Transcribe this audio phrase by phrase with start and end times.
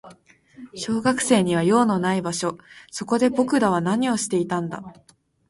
[0.73, 2.57] 小学生には用のない場所。
[2.89, 4.81] そこで僕らは何をしていたんだ。